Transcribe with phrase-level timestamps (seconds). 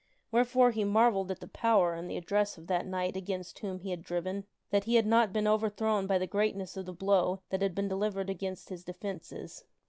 [0.31, 3.91] Wherefore he marvelled at the power and the address of that knight against whom he
[3.91, 7.61] had driven, that he had not been overthrown by the greatness of the blow that
[7.61, 9.63] had been delivered against his defences.